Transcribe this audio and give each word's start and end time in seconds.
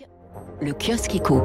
Катя 0.00 0.29
Le 0.62 0.74
kiosque 0.74 1.14
éco. 1.14 1.42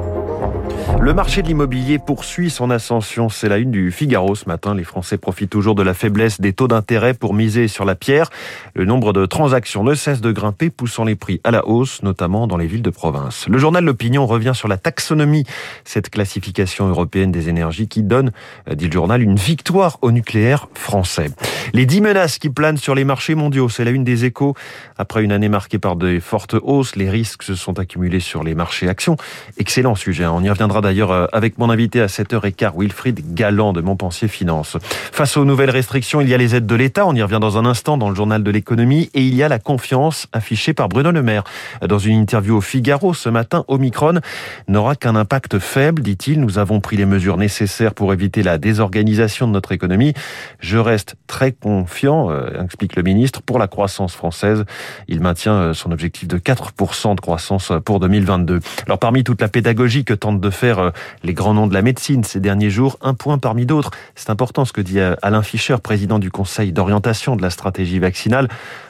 Le 1.00 1.14
marché 1.14 1.40
de 1.40 1.46
l'immobilier 1.46 1.98
poursuit 1.98 2.50
son 2.50 2.70
ascension. 2.70 3.30
C'est 3.30 3.48
la 3.48 3.56
une 3.56 3.70
du 3.70 3.90
Figaro 3.90 4.34
ce 4.34 4.46
matin. 4.46 4.74
Les 4.74 4.84
Français 4.84 5.16
profitent 5.16 5.48
toujours 5.48 5.74
de 5.74 5.82
la 5.82 5.94
faiblesse 5.94 6.38
des 6.38 6.52
taux 6.52 6.68
d'intérêt 6.68 7.14
pour 7.14 7.32
miser 7.32 7.66
sur 7.66 7.86
la 7.86 7.94
pierre. 7.94 8.28
Le 8.74 8.84
nombre 8.84 9.14
de 9.14 9.24
transactions 9.24 9.84
ne 9.84 9.94
cesse 9.94 10.20
de 10.20 10.32
grimper, 10.32 10.68
poussant 10.68 11.04
les 11.04 11.16
prix 11.16 11.40
à 11.44 11.50
la 11.50 11.66
hausse, 11.66 12.02
notamment 12.02 12.46
dans 12.46 12.58
les 12.58 12.66
villes 12.66 12.82
de 12.82 12.90
province. 12.90 13.46
Le 13.48 13.56
journal 13.56 13.84
L'Opinion 13.84 14.26
revient 14.26 14.52
sur 14.54 14.68
la 14.68 14.76
taxonomie, 14.76 15.44
cette 15.84 16.10
classification 16.10 16.86
européenne 16.86 17.32
des 17.32 17.48
énergies 17.48 17.88
qui 17.88 18.02
donne, 18.02 18.32
dit 18.70 18.86
le 18.86 18.92
journal, 18.92 19.22
une 19.22 19.36
victoire 19.36 19.98
au 20.02 20.12
nucléaire 20.12 20.68
français. 20.74 21.30
Les 21.72 21.86
dix 21.86 22.02
menaces 22.02 22.38
qui 22.38 22.50
planent 22.50 22.76
sur 22.76 22.94
les 22.94 23.04
marchés 23.04 23.34
mondiaux, 23.34 23.70
c'est 23.70 23.84
la 23.84 23.92
une 23.92 24.04
des 24.04 24.26
échos. 24.26 24.54
Après 24.98 25.24
une 25.24 25.32
année 25.32 25.48
marquée 25.48 25.78
par 25.78 25.96
de 25.96 26.20
fortes 26.20 26.56
hausses, 26.62 26.96
les 26.96 27.08
risques 27.08 27.42
se 27.42 27.54
sont 27.54 27.78
accumulés 27.78 28.20
sur 28.20 28.44
les 28.44 28.54
marchés 28.54 28.75
actions. 28.84 29.16
Excellent 29.58 29.94
sujet. 29.94 30.26
On 30.26 30.42
y 30.42 30.50
reviendra 30.50 30.80
d'ailleurs 30.80 31.10
euh, 31.10 31.26
avec 31.32 31.58
mon 31.58 31.70
invité 31.70 32.00
à 32.00 32.06
7h15, 32.06 32.72
Wilfried 32.76 33.34
Galland 33.34 33.72
de 33.72 33.80
Montpensier 33.80 34.28
Finance. 34.28 34.76
Face 34.82 35.36
aux 35.36 35.44
nouvelles 35.44 35.70
restrictions, 35.70 36.20
il 36.20 36.28
y 36.28 36.34
a 36.34 36.36
les 36.36 36.54
aides 36.54 36.66
de 36.66 36.74
l'État. 36.74 37.06
On 37.06 37.14
y 37.14 37.22
revient 37.22 37.38
dans 37.40 37.58
un 37.58 37.64
instant 37.64 37.96
dans 37.96 38.10
le 38.10 38.14
journal 38.14 38.42
de 38.42 38.50
l'économie. 38.50 39.10
Et 39.14 39.22
il 39.22 39.34
y 39.34 39.42
a 39.42 39.48
la 39.48 39.58
confiance 39.58 40.26
affichée 40.32 40.74
par 40.74 40.88
Bruno 40.88 41.10
Le 41.10 41.22
Maire. 41.22 41.44
Dans 41.86 41.98
une 41.98 42.18
interview 42.18 42.56
au 42.56 42.60
Figaro 42.60 43.14
ce 43.14 43.28
matin, 43.28 43.64
Omicron 43.68 44.20
n'aura 44.68 44.94
qu'un 44.96 45.16
impact 45.16 45.58
faible, 45.58 46.02
dit-il. 46.02 46.40
Nous 46.40 46.58
avons 46.58 46.80
pris 46.80 46.96
les 46.96 47.06
mesures 47.06 47.36
nécessaires 47.36 47.94
pour 47.94 48.12
éviter 48.12 48.42
la 48.42 48.58
désorganisation 48.58 49.46
de 49.46 49.52
notre 49.52 49.72
économie. 49.72 50.14
Je 50.60 50.78
reste 50.78 51.16
très 51.26 51.52
confiant, 51.52 52.30
euh, 52.30 52.62
explique 52.62 52.96
le 52.96 53.02
ministre, 53.02 53.42
pour 53.42 53.58
la 53.58 53.68
croissance 53.68 54.14
française. 54.14 54.64
Il 55.08 55.20
maintient 55.20 55.54
euh, 55.54 55.74
son 55.74 55.92
objectif 55.92 56.28
de 56.28 56.38
4% 56.38 57.14
de 57.14 57.20
croissance 57.20 57.72
pour 57.84 58.00
2022. 58.00 58.60
Alors 58.86 58.98
parmi 58.98 59.24
toute 59.24 59.40
la 59.40 59.48
pédagogie 59.48 60.04
que 60.04 60.14
tentent 60.14 60.40
de 60.40 60.50
faire 60.50 60.78
euh, 60.78 60.90
les 61.22 61.34
grands 61.34 61.54
noms 61.54 61.66
de 61.66 61.74
la 61.74 61.82
médecine 61.82 62.24
ces 62.24 62.40
derniers 62.40 62.70
jours, 62.70 62.98
un 63.00 63.14
point 63.14 63.38
parmi 63.38 63.66
d'autres. 63.66 63.90
C'est 64.14 64.30
important 64.30 64.64
ce 64.64 64.72
que 64.72 64.80
dit 64.80 65.00
Alain 65.00 65.42
Fischer, 65.42 65.76
président 65.82 66.18
du 66.18 66.30
Conseil 66.30 66.72
d'orientation 66.72 67.36
de 67.36 67.42
la 67.42 67.50
stratégie 67.50 67.98
vaccinale 67.98 68.48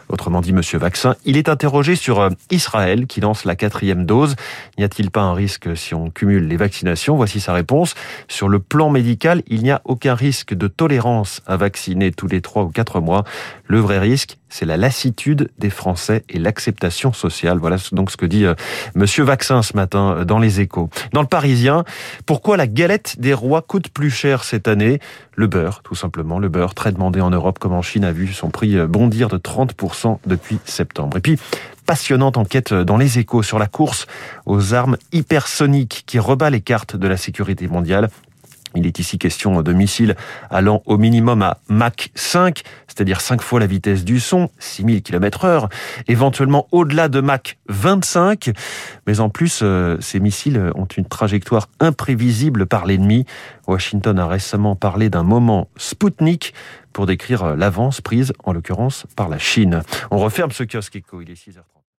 autrement 0.09 0.41
dit 0.41 0.53
Monsieur 0.53 0.79
Vaccin. 0.79 1.17
Il 1.25 1.37
est 1.37 1.49
interrogé 1.49 1.97
sur 1.97 2.21
euh, 2.21 2.31
Israël 2.51 3.07
qui 3.07 3.21
lance 3.21 3.45
la 3.45 3.57
quatrième 3.57 4.07
dose. 4.07 4.37
N'y 4.79 4.85
a-t-il 4.85 5.11
pas 5.11 5.23
un 5.23 5.35
risque 5.35 5.77
si 5.77 5.95
on 5.95 6.11
cumule 6.11 6.47
les 6.47 6.57
vaccinations? 6.57 7.17
Voici 7.17 7.41
sa 7.41 7.53
réponse. 7.53 7.95
Sur 8.29 8.49
le 8.49 8.59
plan 8.59 8.91
médical, 8.91 9.43
il 9.47 9.63
n'y 9.63 9.71
a 9.71 9.81
aucun 9.85 10.15
risque 10.15 10.55
de 10.55 10.69
tolérance 10.69 11.41
à 11.47 11.57
vacciner 11.57 12.13
tous 12.13 12.29
les 12.29 12.41
trois 12.41 12.65
ou 12.65 12.69
quatre 12.69 13.01
mois. 13.01 13.25
Le 13.67 13.79
vrai 13.81 13.99
risque, 13.99 14.39
c'est 14.57 14.65
la 14.65 14.79
lassitude 14.79 15.51
des 15.59 15.69
Français 15.69 16.25
et 16.31 16.39
l'acceptation 16.39 17.13
sociale. 17.13 17.59
Voilà 17.59 17.77
donc 17.93 18.11
ce 18.11 18.17
que 18.17 18.25
dit 18.25 18.47
euh, 18.47 18.55
Monsieur 18.95 19.23
Vaccin 19.23 19.61
ce 19.61 19.77
matin 19.77 20.17
euh, 20.17 20.25
dans 20.25 20.39
les 20.39 20.61
échos. 20.63 20.89
Dans 21.13 21.21
le 21.21 21.27
Parisien, 21.27 21.85
pourquoi 22.25 22.57
la 22.57 22.67
galette 22.67 23.21
des 23.21 23.35
rois 23.35 23.61
coûte 23.61 23.91
plus 23.91 24.11
cher 24.11 24.45
cette 24.45 24.67
année? 24.67 24.99
Le 25.35 25.47
beurre, 25.47 25.83
tout 25.83 25.95
simplement. 25.95 26.39
Le 26.39 26.49
beurre, 26.49 26.75
très 26.75 26.91
demandé 26.91 27.21
en 27.21 27.29
Europe 27.29 27.59
comme 27.59 27.75
en 27.75 27.83
Chine, 27.83 28.05
a 28.05 28.13
vu 28.13 28.33
son 28.33 28.49
prix 28.49 28.79
bondir 28.87 29.29
de 29.29 29.37
30% 29.37 30.21
depuis 30.27 30.59
septembre. 30.65 31.19
Et 31.19 31.21
puis, 31.21 31.39
passionnante 31.85 32.39
enquête 32.39 32.73
dans 32.73 32.97
les 32.97 33.19
échos 33.19 33.43
sur 33.43 33.59
la 33.59 33.67
course 33.67 34.07
aux 34.47 34.73
armes 34.73 34.97
hypersoniques 35.13 36.05
qui 36.07 36.19
rebat 36.19 36.49
les 36.49 36.63
cartes 36.63 36.97
de 36.97 37.07
la 37.07 37.19
sécurité 37.19 37.69
mondiale. 37.69 38.09
Il 38.77 38.87
est 38.87 38.99
ici 38.99 39.19
question 39.19 39.63
de 39.63 39.73
missiles 39.73 40.17
allant 40.51 40.83
au 40.87 40.99
minimum 40.99 41.43
à 41.43 41.59
Mach 41.69 42.11
5, 42.15 42.63
c'est-à-dire 42.87 43.21
5 43.21 43.43
fois 43.43 43.61
la 43.61 43.67
vitesse 43.67 44.05
du 44.05 44.21
son, 44.21 44.51
6000 44.59 45.03
km 45.03 45.45
heure, 45.45 45.69
éventuellement 46.09 46.69
au-delà 46.73 47.09
de 47.09 47.21
Mach 47.21 47.57
25. 47.69 48.51
Mais 49.07 49.21
en 49.21 49.29
plus, 49.29 49.61
euh, 49.63 49.97
ces 50.01 50.21
missiles 50.21 50.71
ont 50.75 50.87
une 50.87 51.07
trajectoire 51.07 51.69
imprévisible 51.81 52.67
par 52.67 52.87
l'ennemi. 52.87 53.25
Washington 53.67 54.19
a 54.19 54.27
récemment 54.27 54.77
parlé 54.77 55.11
d'un 55.11 55.23
moment 55.23 55.69
Spoutnik 55.77 56.55
pour 56.93 57.07
décrire 57.07 57.57
l'avance 57.57 58.01
prise, 58.01 58.33
en 58.45 58.53
l'occurrence, 58.53 59.07
par 59.17 59.29
la 59.29 59.39
Chine. 59.39 59.83
On 60.11 60.19
referme 60.19 60.51
ce 60.51 60.65
kiosque 60.65 60.97
éco, 60.97 61.21
il 61.21 61.31
est 61.31 61.35
6h30. 61.35 61.76